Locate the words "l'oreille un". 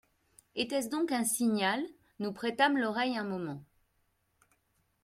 2.75-3.23